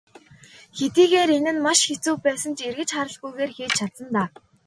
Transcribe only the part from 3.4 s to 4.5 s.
хийж чадсан даа.